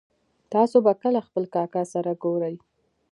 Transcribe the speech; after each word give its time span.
تاسو 0.53 0.77
به 0.85 0.93
کله 1.01 1.19
خپل 1.27 1.43
کاکا 1.55 1.83
سره 1.93 2.11
ګورئ 2.23 2.55